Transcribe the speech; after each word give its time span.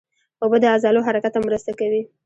اوبه 0.43 0.57
د 0.61 0.65
عضلو 0.73 1.05
حرکت 1.07 1.31
ته 1.35 1.39
مرسته 1.47 1.71
کوي 1.79 2.01